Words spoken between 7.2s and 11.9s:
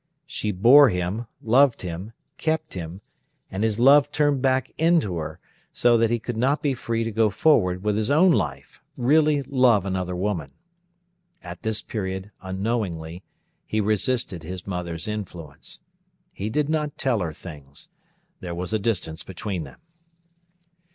forward with his own life, really love another woman. At this